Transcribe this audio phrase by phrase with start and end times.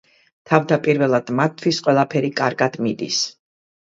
[0.51, 3.21] თავდაპირველად, მათთვის ყველაფერი კარგად მიდის.